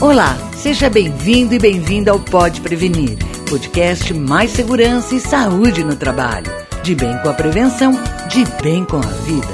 Olá, 0.00 0.34
seja 0.56 0.88
bem-vindo 0.88 1.54
e 1.54 1.58
bem-vinda 1.58 2.10
ao 2.10 2.18
Pode 2.18 2.62
Prevenir, 2.62 3.18
podcast 3.50 4.14
mais 4.14 4.50
segurança 4.50 5.14
e 5.14 5.20
saúde 5.20 5.84
no 5.84 5.94
trabalho. 5.94 6.50
De 6.82 6.94
bem 6.94 7.18
com 7.18 7.28
a 7.28 7.34
prevenção, 7.34 7.92
de 8.26 8.42
bem 8.62 8.82
com 8.82 8.96
a 8.96 9.00
vida. 9.00 9.46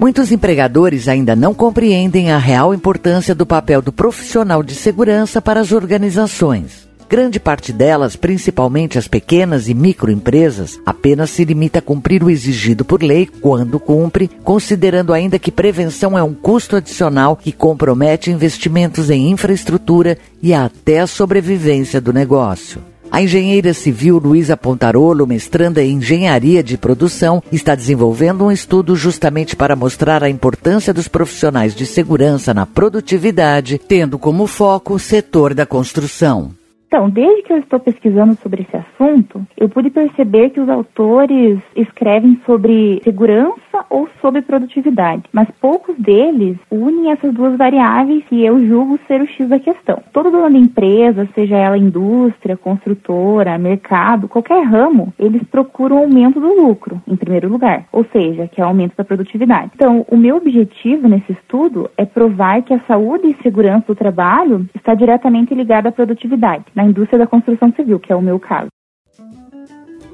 Muitos 0.00 0.32
empregadores 0.32 1.06
ainda 1.06 1.36
não 1.36 1.54
compreendem 1.54 2.32
a 2.32 2.38
real 2.38 2.74
importância 2.74 3.36
do 3.36 3.46
papel 3.46 3.80
do 3.80 3.92
profissional 3.92 4.64
de 4.64 4.74
segurança 4.74 5.40
para 5.40 5.60
as 5.60 5.70
organizações. 5.70 6.89
Grande 7.10 7.40
parte 7.40 7.72
delas, 7.72 8.14
principalmente 8.14 8.96
as 8.96 9.08
pequenas 9.08 9.68
e 9.68 9.74
microempresas, 9.74 10.78
apenas 10.86 11.30
se 11.30 11.44
limita 11.44 11.80
a 11.80 11.82
cumprir 11.82 12.22
o 12.22 12.30
exigido 12.30 12.84
por 12.84 13.02
lei 13.02 13.26
quando 13.26 13.80
cumpre, 13.80 14.30
considerando 14.44 15.12
ainda 15.12 15.36
que 15.36 15.50
prevenção 15.50 16.16
é 16.16 16.22
um 16.22 16.32
custo 16.32 16.76
adicional 16.76 17.34
que 17.34 17.50
compromete 17.50 18.30
investimentos 18.30 19.10
em 19.10 19.28
infraestrutura 19.28 20.16
e 20.40 20.54
até 20.54 21.00
a 21.00 21.06
sobrevivência 21.08 22.00
do 22.00 22.12
negócio. 22.12 22.80
A 23.10 23.20
engenheira 23.20 23.74
civil 23.74 24.18
Luísa 24.18 24.56
Pontarolo, 24.56 25.26
mestranda 25.26 25.82
em 25.82 25.96
engenharia 25.96 26.62
de 26.62 26.78
produção, 26.78 27.42
está 27.50 27.74
desenvolvendo 27.74 28.44
um 28.44 28.52
estudo 28.52 28.94
justamente 28.94 29.56
para 29.56 29.74
mostrar 29.74 30.22
a 30.22 30.30
importância 30.30 30.94
dos 30.94 31.08
profissionais 31.08 31.74
de 31.74 31.86
segurança 31.86 32.54
na 32.54 32.66
produtividade, 32.66 33.78
tendo 33.78 34.16
como 34.16 34.46
foco 34.46 34.94
o 34.94 34.98
setor 35.00 35.54
da 35.54 35.66
construção. 35.66 36.59
Então, 36.90 37.08
desde 37.08 37.42
que 37.42 37.52
eu 37.52 37.58
estou 37.58 37.78
pesquisando 37.78 38.34
sobre 38.42 38.62
esse 38.62 38.76
assunto, 38.76 39.46
eu 39.56 39.68
pude 39.68 39.90
perceber 39.90 40.50
que 40.50 40.58
os 40.58 40.68
autores 40.68 41.60
escrevem 41.76 42.40
sobre 42.44 43.00
segurança 43.04 43.84
ou 43.88 44.08
sobre 44.20 44.42
produtividade, 44.42 45.22
mas 45.32 45.48
poucos 45.60 45.96
deles 45.96 46.58
unem 46.68 47.12
essas 47.12 47.32
duas 47.32 47.56
variáveis 47.56 48.24
que 48.24 48.44
eu 48.44 48.58
julgo 48.66 48.98
ser 49.06 49.22
o 49.22 49.26
X 49.28 49.48
da 49.48 49.60
questão. 49.60 50.02
Todo 50.12 50.32
dono 50.32 50.50
de 50.50 50.56
empresa, 50.56 51.28
seja 51.32 51.56
ela 51.56 51.78
indústria, 51.78 52.56
construtora, 52.56 53.56
mercado, 53.56 54.26
qualquer 54.26 54.64
ramo, 54.64 55.14
eles 55.16 55.44
procuram 55.44 55.98
aumento 55.98 56.40
do 56.40 56.60
lucro, 56.60 57.00
em 57.06 57.14
primeiro 57.14 57.48
lugar, 57.48 57.84
ou 57.92 58.04
seja, 58.12 58.48
que 58.48 58.60
é 58.60 58.64
o 58.64 58.66
aumento 58.66 58.96
da 58.96 59.04
produtividade. 59.04 59.70
Então, 59.76 60.04
o 60.10 60.16
meu 60.16 60.38
objetivo 60.38 61.06
nesse 61.06 61.30
estudo 61.30 61.88
é 61.96 62.04
provar 62.04 62.62
que 62.62 62.74
a 62.74 62.80
saúde 62.80 63.28
e 63.28 63.42
segurança 63.44 63.84
do 63.86 63.94
trabalho 63.94 64.66
está 64.74 64.92
diretamente 64.92 65.54
ligada 65.54 65.90
à 65.90 65.92
produtividade 65.92 66.64
na 66.80 66.84
indústria 66.84 67.18
da 67.18 67.26
construção 67.26 67.70
civil, 67.72 68.00
que 68.00 68.12
é 68.12 68.16
o 68.16 68.22
meu 68.22 68.40
caso. 68.40 68.68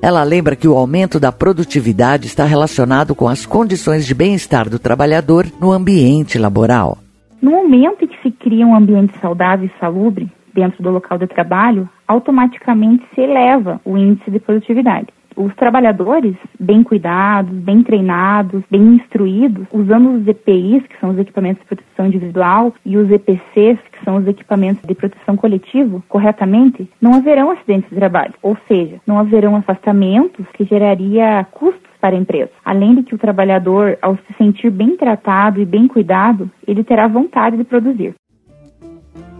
Ela 0.02 0.22
lembra 0.24 0.56
que 0.56 0.68
o 0.68 0.76
aumento 0.76 1.18
da 1.18 1.32
produtividade 1.32 2.26
está 2.26 2.44
relacionado 2.44 3.14
com 3.14 3.28
as 3.28 3.46
condições 3.46 4.06
de 4.06 4.14
bem-estar 4.14 4.68
do 4.68 4.78
trabalhador 4.78 5.46
no 5.60 5.72
ambiente 5.72 6.38
laboral. 6.38 6.98
No 7.40 7.50
momento 7.52 8.04
em 8.04 8.08
que 8.08 8.22
se 8.22 8.30
cria 8.30 8.66
um 8.66 8.74
ambiente 8.74 9.16
saudável 9.20 9.66
e 9.66 9.80
salubre 9.80 10.28
dentro 10.54 10.82
do 10.82 10.90
local 10.90 11.18
de 11.18 11.26
trabalho, 11.26 11.88
automaticamente 12.06 13.04
se 13.14 13.20
eleva 13.20 13.80
o 13.84 13.96
índice 13.96 14.30
de 14.30 14.38
produtividade 14.38 15.08
os 15.36 15.54
trabalhadores 15.54 16.34
bem 16.58 16.82
cuidados, 16.82 17.52
bem 17.52 17.82
treinados, 17.82 18.62
bem 18.70 18.96
instruídos, 18.96 19.66
usando 19.72 20.14
os 20.14 20.26
EPIs, 20.26 20.82
que 20.86 20.98
são 20.98 21.10
os 21.10 21.18
equipamentos 21.18 21.62
de 21.62 21.68
proteção 21.68 22.06
individual, 22.06 22.74
e 22.84 22.96
os 22.96 23.10
EPCs, 23.10 23.78
que 23.92 24.04
são 24.04 24.16
os 24.16 24.26
equipamentos 24.26 24.82
de 24.86 24.94
proteção 24.94 25.36
coletivo, 25.36 26.02
corretamente, 26.08 26.88
não 27.00 27.14
haverão 27.14 27.50
acidentes 27.50 27.90
de 27.90 27.96
trabalho. 27.96 28.34
Ou 28.42 28.56
seja, 28.66 28.96
não 29.06 29.18
haverão 29.18 29.54
afastamentos 29.56 30.46
que 30.54 30.64
geraria 30.64 31.46
custos 31.50 31.90
para 32.00 32.16
a 32.16 32.18
empresa. 32.18 32.50
Além 32.64 32.94
de 32.94 33.02
que 33.02 33.14
o 33.14 33.18
trabalhador, 33.18 33.98
ao 34.00 34.16
se 34.16 34.34
sentir 34.38 34.70
bem 34.70 34.96
tratado 34.96 35.60
e 35.60 35.64
bem 35.64 35.86
cuidado, 35.88 36.50
ele 36.66 36.84
terá 36.84 37.06
vontade 37.08 37.56
de 37.56 37.64
produzir. 37.64 38.14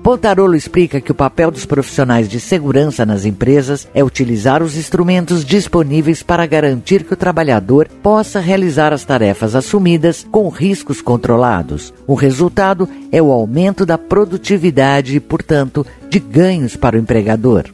Pontarolo 0.07 0.55
explica 0.55 1.01
que 1.01 1.11
o 1.11 1.15
papel 1.17 1.51
dos 1.51 1.67
profissionais 1.67 2.29
de 2.29 2.39
segurança 2.39 3.05
nas 3.05 3.25
empresas 3.25 3.91
é 3.93 4.05
utilizar 4.05 4.63
os 4.63 4.77
instrumentos 4.79 5.45
disponíveis 5.45 6.23
para 6.23 6.47
garantir 6.47 7.03
que 7.03 7.13
o 7.13 7.17
trabalhador 7.17 7.89
possa 8.05 8.39
realizar 8.39 8.93
as 8.93 9.05
tarefas 9.05 9.57
assumidas 9.57 10.23
com 10.23 10.49
riscos 10.49 11.03
controlados. 11.03 11.93
O 12.07 12.15
resultado 12.15 12.89
é 13.11 13.21
o 13.21 13.33
aumento 13.33 13.85
da 13.85 13.99
produtividade 13.99 15.17
e, 15.17 15.19
portanto, 15.19 15.85
de 16.09 16.21
ganhos 16.21 16.77
para 16.77 16.95
o 16.95 17.01
empregador. 17.01 17.65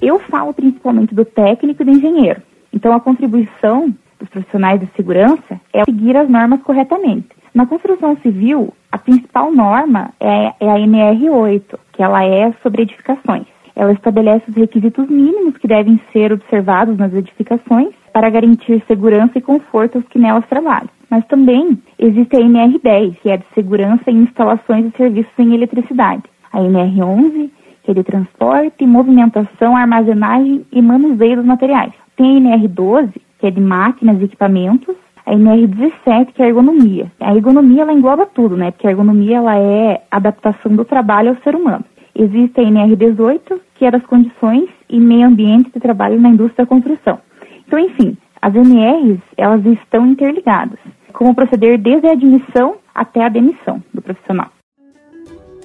Eu 0.00 0.20
falo 0.20 0.54
principalmente 0.54 1.12
do 1.12 1.24
técnico 1.24 1.82
e 1.82 1.86
do 1.86 1.90
engenheiro. 1.90 2.40
Então, 2.72 2.92
a 2.92 3.00
contribuição 3.00 3.92
dos 4.16 4.28
profissionais 4.28 4.78
de 4.78 4.88
segurança 4.94 5.60
é 5.72 5.82
seguir 5.84 6.16
as 6.16 6.30
normas 6.30 6.62
corretamente. 6.62 7.30
Na 7.52 7.66
construção 7.66 8.16
civil, 8.22 8.72
principal 9.10 9.50
norma 9.50 10.10
é, 10.20 10.52
é 10.60 10.70
a 10.70 10.78
NR8, 10.78 11.78
que 11.92 12.02
ela 12.02 12.24
é 12.24 12.52
sobre 12.62 12.82
edificações. 12.82 13.46
Ela 13.74 13.92
estabelece 13.92 14.44
os 14.48 14.54
requisitos 14.54 15.08
mínimos 15.08 15.56
que 15.56 15.66
devem 15.66 16.00
ser 16.12 16.32
observados 16.32 16.96
nas 16.96 17.12
edificações 17.12 17.88
para 18.12 18.30
garantir 18.30 18.82
segurança 18.86 19.38
e 19.38 19.40
conforto 19.40 19.98
aos 19.98 20.06
que 20.06 20.18
nelas 20.18 20.46
trabalham. 20.48 20.88
Mas 21.08 21.26
também 21.26 21.76
existe 21.98 22.36
a 22.36 22.40
NR10, 22.40 23.16
que 23.20 23.30
é 23.30 23.36
de 23.36 23.44
segurança 23.52 24.10
em 24.10 24.22
instalações 24.22 24.86
e 24.86 24.96
serviços 24.96 25.32
em 25.38 25.54
eletricidade. 25.54 26.22
A 26.52 26.58
NR11, 26.60 27.50
que 27.82 27.90
é 27.90 27.94
de 27.94 28.04
transporte, 28.04 28.86
movimentação, 28.86 29.76
armazenagem 29.76 30.64
e 30.70 30.80
manuseio 30.80 31.36
dos 31.36 31.46
materiais. 31.46 31.92
Tem 32.16 32.36
a 32.36 32.56
NR12, 32.56 33.12
que 33.40 33.46
é 33.46 33.50
de 33.50 33.60
máquinas 33.60 34.20
e 34.20 34.24
equipamentos, 34.24 34.94
a 35.24 35.32
NR17, 35.32 36.32
que 36.34 36.42
é 36.42 36.46
a 36.46 36.48
ergonomia. 36.48 37.10
A 37.20 37.34
ergonomia, 37.34 37.82
ela 37.82 37.92
engloba 37.92 38.26
tudo, 38.26 38.56
né? 38.56 38.70
Porque 38.70 38.86
a 38.86 38.90
ergonomia, 38.90 39.36
ela 39.36 39.56
é 39.56 40.02
adaptação 40.10 40.74
do 40.74 40.84
trabalho 40.84 41.30
ao 41.30 41.42
ser 41.42 41.54
humano. 41.54 41.84
Existe 42.14 42.60
a 42.60 42.64
NR18, 42.64 43.60
que 43.74 43.84
é 43.84 43.90
das 43.90 44.04
condições 44.04 44.68
e 44.88 44.98
meio 44.98 45.26
ambiente 45.26 45.70
de 45.72 45.80
trabalho 45.80 46.20
na 46.20 46.28
indústria 46.28 46.64
da 46.64 46.68
construção. 46.68 47.18
Então, 47.66 47.78
enfim, 47.78 48.16
as 48.42 48.54
NRs, 48.54 49.20
elas 49.36 49.64
estão 49.64 50.06
interligadas. 50.06 50.78
Como 51.12 51.34
proceder 51.34 51.78
desde 51.78 52.08
a 52.08 52.12
admissão 52.12 52.76
até 52.94 53.24
a 53.24 53.28
demissão 53.28 53.82
do 53.92 54.02
profissional. 54.02 54.50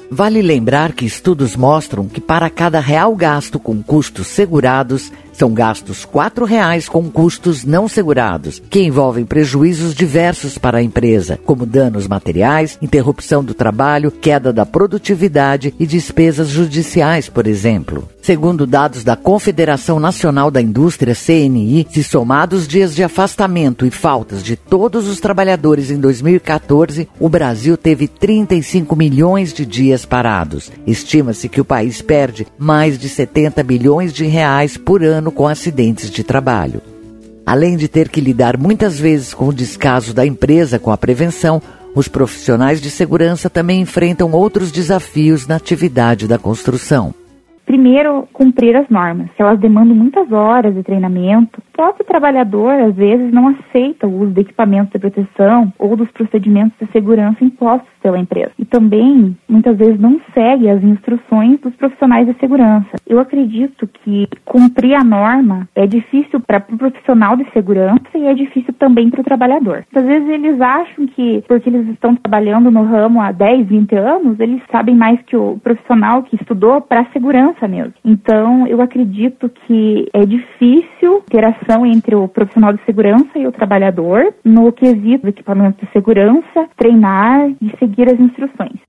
Vale 0.10 0.42
lembrar 0.42 0.94
que 0.94 1.06
estudos 1.06 1.56
mostram 1.56 2.08
que 2.08 2.22
para 2.22 2.50
cada 2.50 2.80
real 2.80 3.16
gasto 3.16 3.60
com 3.60 3.82
custos 3.82 4.28
segurados, 4.28 5.12
são 5.38 5.54
gastos 5.54 6.04
R$ 6.06 6.46
reais 6.46 6.88
com 6.88 7.10
custos 7.10 7.64
não 7.64 7.88
segurados, 7.88 8.62
que 8.70 8.82
envolvem 8.82 9.26
prejuízos 9.26 9.94
diversos 9.94 10.58
para 10.58 10.78
a 10.78 10.84
empresa, 10.84 11.38
como 11.46 11.66
danos 11.66 12.08
materiais, 12.08 12.78
interrupção 12.82 13.44
do 13.44 13.54
trabalho, 13.54 14.12
queda 14.12 14.54
da 14.54 14.66
produtividade 14.66 15.74
e 15.80 15.86
despesas 15.86 16.48
judiciais, 16.50 17.28
por 17.28 17.48
exemplo. 17.48 18.08
Segundo 18.26 18.66
dados 18.66 19.04
da 19.04 19.16
Confederação 19.16 20.00
Nacional 20.00 20.50
da 20.50 20.60
Indústria, 20.60 21.14
CNI, 21.14 21.86
se 21.92 22.04
somados 22.04 22.68
dias 22.68 22.96
de 22.96 23.04
afastamento 23.04 23.86
e 23.86 23.92
faltas 23.92 24.42
de 24.42 24.56
todos 24.56 25.08
os 25.08 25.20
trabalhadores 25.20 25.92
em 25.92 26.00
2014, 26.00 27.08
o 27.20 27.30
Brasil 27.30 27.78
teve 27.78 28.08
35 28.08 28.96
milhões 28.96 29.54
de 29.54 29.64
dias 29.64 30.08
parados. 30.08 30.72
Estima-se 30.88 31.48
que 31.48 31.62
o 31.62 31.66
país 31.66 32.02
perde 32.02 32.48
mais 32.58 32.98
de 32.98 33.10
70 33.10 33.62
bilhões 33.62 34.12
de 34.12 34.26
reais 34.26 34.76
por 34.76 35.04
ano 35.04 35.32
com 35.32 35.48
acidentes 35.48 36.10
de 36.10 36.24
trabalho. 36.24 36.82
Além 37.46 37.78
de 37.78 37.88
ter 37.88 38.10
que 38.10 38.20
lidar 38.20 38.58
muitas 38.58 38.98
vezes 38.98 39.36
com 39.36 39.50
o 39.50 39.54
descaso 39.54 40.16
da 40.16 40.26
empresa 40.26 40.80
com 40.80 40.90
a 40.90 40.98
prevenção, 40.98 41.62
os 41.94 42.08
profissionais 42.08 42.82
de 42.82 42.90
segurança 42.90 43.52
também 43.52 43.82
enfrentam 43.82 44.32
outros 44.32 44.72
desafios 44.72 45.46
na 45.46 45.58
atividade 45.58 46.28
da 46.28 46.40
construção. 46.40 47.14
Primeiro, 47.66 48.28
cumprir 48.32 48.76
as 48.76 48.88
normas, 48.90 49.30
que 49.36 49.42
elas 49.42 49.60
demandam 49.60 49.96
muitas 49.96 50.32
horas 50.32 50.76
de 50.76 50.84
treinamento. 50.84 51.60
O 51.60 51.74
próprio 51.74 52.06
trabalhador, 52.06 52.74
às 52.74 52.96
vezes, 52.96 53.34
não 53.34 53.48
aceita 53.48 54.06
o 54.06 54.22
uso 54.22 54.34
de 54.34 54.42
equipamentos 54.42 54.92
de 54.92 55.00
proteção 55.00 55.74
ou 55.80 55.96
dos 55.96 56.10
procedimentos 56.12 56.78
de 56.80 56.92
segurança 56.92 57.44
impostos 57.44 57.90
pela 58.06 58.20
empresa. 58.20 58.52
E 58.60 58.64
também, 58.64 59.36
muitas 59.50 59.76
vezes, 59.76 60.00
não 60.00 60.22
segue 60.32 60.70
as 60.70 60.84
instruções 60.84 61.60
dos 61.60 61.74
profissionais 61.74 62.28
de 62.28 62.38
segurança. 62.40 62.92
Eu 63.08 63.20
acredito 63.20 63.88
que 63.88 64.28
cumprir 64.46 64.94
a 64.94 65.04
norma 65.04 65.68
é 65.74 65.88
difícil 65.88 66.40
para 66.40 66.64
o 66.72 66.78
profissional 66.78 67.36
de 67.36 67.50
segurança 67.52 68.06
e 68.14 68.28
é 68.28 68.34
difícil 68.36 68.76
também 68.78 69.10
para 69.10 69.22
o 69.22 69.24
trabalhador. 69.24 69.84
Às 69.96 70.06
vezes, 70.06 70.30
eles 70.30 70.62
acham 70.62 71.08
que, 71.08 71.44
porque 71.48 71.68
eles 71.68 71.88
estão 71.90 72.16
trabalhando 72.16 72.70
no 72.70 72.84
ramo 72.84 73.20
há 73.20 73.32
10, 73.32 73.70
20 73.70 73.96
anos, 73.96 74.40
eles 74.40 74.62
sabem 74.72 74.96
mais 74.96 75.20
que 75.24 75.36
o 75.36 75.58
profissional 75.64 76.22
que 76.22 76.36
estudou 76.36 76.82
para 76.82 77.02
a 77.02 77.12
segurança 77.12 77.68
mesmo. 77.68 77.94
Então, 78.06 78.68
eu 78.68 78.82
acredito 78.82 79.50
que 79.66 80.08
é 80.14 80.24
difícil 80.28 81.24
interação 81.28 81.84
entre 81.88 82.16
o 82.16 82.28
profissional 82.28 82.72
de 82.72 82.84
segurança 82.86 83.30
e 83.36 83.48
o 83.48 83.52
trabalhador 83.52 84.32
no 84.44 84.72
quesito 84.72 85.24
do 85.24 85.30
equipamento 85.30 85.84
de 85.84 85.92
segurança, 85.92 86.68
treinar 86.76 87.50
e 87.62 87.72
seguir 87.96 88.10
as 88.10 88.20
instruções. 88.20 88.80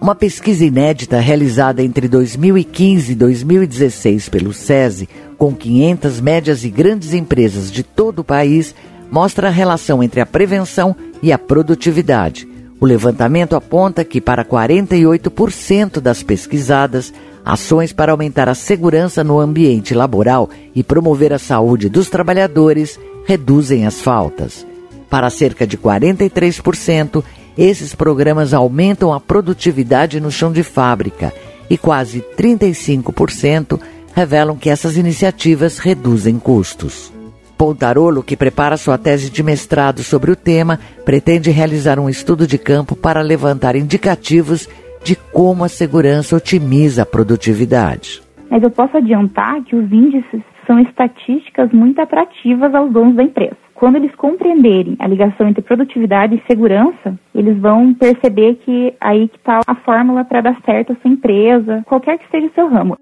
Uma 0.00 0.16
pesquisa 0.16 0.64
inédita 0.64 1.20
realizada 1.20 1.82
entre 1.82 2.08
2015 2.08 3.12
e 3.12 3.14
2016 3.14 4.28
pelo 4.28 4.52
SESI, 4.52 5.08
com 5.38 5.54
500 5.54 6.20
médias 6.20 6.64
e 6.64 6.70
grandes 6.70 7.14
empresas 7.14 7.70
de 7.70 7.84
todo 7.84 8.18
o 8.18 8.24
país, 8.24 8.74
mostra 9.10 9.46
a 9.46 9.50
relação 9.50 10.02
entre 10.02 10.20
a 10.20 10.26
prevenção 10.26 10.96
e 11.22 11.32
a 11.32 11.38
produtividade. 11.38 12.48
O 12.80 12.86
levantamento 12.86 13.54
aponta 13.54 14.04
que, 14.04 14.20
para 14.20 14.44
48% 14.44 16.00
das 16.00 16.20
pesquisadas, 16.24 17.14
ações 17.44 17.92
para 17.92 18.10
aumentar 18.10 18.48
a 18.48 18.56
segurança 18.56 19.22
no 19.22 19.38
ambiente 19.38 19.94
laboral 19.94 20.50
e 20.74 20.82
promover 20.82 21.32
a 21.32 21.38
saúde 21.38 21.88
dos 21.88 22.10
trabalhadores 22.10 22.98
reduzem 23.24 23.86
as 23.86 24.00
faltas. 24.00 24.66
Para 25.08 25.30
cerca 25.30 25.64
de 25.64 25.78
43%, 25.78 27.22
esses 27.56 27.94
programas 27.94 28.54
aumentam 28.54 29.12
a 29.12 29.20
produtividade 29.20 30.20
no 30.20 30.30
chão 30.30 30.52
de 30.52 30.62
fábrica 30.62 31.32
e 31.68 31.76
quase 31.76 32.20
35% 32.36 33.80
revelam 34.14 34.56
que 34.56 34.70
essas 34.70 34.96
iniciativas 34.96 35.78
reduzem 35.78 36.38
custos. 36.38 37.12
Pontarolo, 37.56 38.22
que 38.22 38.36
prepara 38.36 38.76
sua 38.76 38.98
tese 38.98 39.30
de 39.30 39.42
mestrado 39.42 40.02
sobre 40.02 40.30
o 40.32 40.36
tema, 40.36 40.80
pretende 41.04 41.50
realizar 41.50 41.98
um 41.98 42.08
estudo 42.08 42.46
de 42.46 42.58
campo 42.58 42.96
para 42.96 43.20
levantar 43.20 43.76
indicativos 43.76 44.68
de 45.04 45.16
como 45.16 45.64
a 45.64 45.68
segurança 45.68 46.36
otimiza 46.36 47.02
a 47.02 47.06
produtividade. 47.06 48.20
Mas 48.50 48.62
eu 48.62 48.70
posso 48.70 48.96
adiantar 48.96 49.62
que 49.64 49.76
os 49.76 49.90
índices 49.90 50.42
são 50.66 50.78
estatísticas 50.80 51.72
muito 51.72 52.00
atrativas 52.00 52.74
aos 52.74 52.92
donos 52.92 53.16
da 53.16 53.22
empresa. 53.22 53.61
Quando 53.74 53.96
eles 53.96 54.14
compreenderem 54.14 54.96
a 54.98 55.08
ligação 55.08 55.48
entre 55.48 55.62
produtividade 55.62 56.36
e 56.36 56.46
segurança, 56.46 57.18
eles 57.34 57.58
vão 57.58 57.94
perceber 57.94 58.56
que 58.64 58.94
aí 59.00 59.28
que 59.28 59.36
está 59.36 59.60
a 59.66 59.74
fórmula 59.74 60.24
para 60.24 60.40
dar 60.40 60.56
certo 60.64 60.92
a 60.92 60.96
sua 60.96 61.10
empresa, 61.10 61.82
qualquer 61.86 62.18
que 62.18 62.30
seja 62.30 62.46
o 62.46 62.54
seu 62.54 62.68
ramo. 62.68 62.96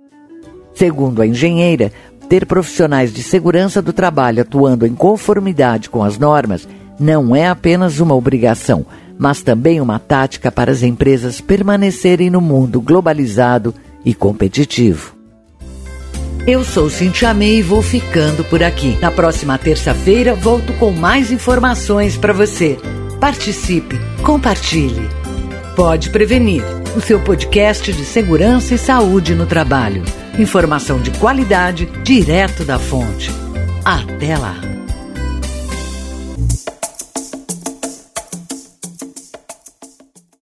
Segundo 0.72 1.20
a 1.20 1.26
engenheira, 1.26 1.90
ter 2.28 2.46
profissionais 2.46 3.12
de 3.12 3.22
segurança 3.22 3.82
do 3.82 3.92
trabalho 3.92 4.42
atuando 4.42 4.86
em 4.86 4.94
conformidade 4.94 5.90
com 5.90 6.02
as 6.02 6.18
normas 6.18 6.68
não 6.98 7.34
é 7.34 7.48
apenas 7.48 7.98
uma 7.98 8.14
obrigação, 8.14 8.86
mas 9.18 9.42
também 9.42 9.80
uma 9.80 9.98
tática 9.98 10.52
para 10.52 10.70
as 10.70 10.82
empresas 10.82 11.40
permanecerem 11.40 12.30
no 12.30 12.40
mundo 12.40 12.80
globalizado 12.80 13.74
e 14.04 14.14
competitivo. 14.14 15.19
Eu 16.46 16.64
sou 16.64 16.88
Cintia 16.88 17.34
May 17.34 17.56
e 17.56 17.62
vou 17.62 17.82
ficando 17.82 18.42
por 18.44 18.62
aqui. 18.62 18.96
Na 19.00 19.10
próxima 19.10 19.58
terça-feira 19.58 20.34
volto 20.34 20.72
com 20.74 20.90
mais 20.90 21.30
informações 21.30 22.16
para 22.16 22.32
você. 22.32 22.78
Participe, 23.20 23.98
compartilhe. 24.22 25.08
Pode 25.76 26.10
prevenir. 26.10 26.64
O 26.96 27.00
seu 27.00 27.20
podcast 27.20 27.92
de 27.92 28.04
segurança 28.04 28.74
e 28.74 28.78
saúde 28.78 29.34
no 29.34 29.46
trabalho. 29.46 30.02
Informação 30.38 31.00
de 31.00 31.10
qualidade 31.12 31.86
direto 32.02 32.64
da 32.64 32.78
fonte. 32.78 33.30
Até 33.84 34.36
lá. 34.36 34.69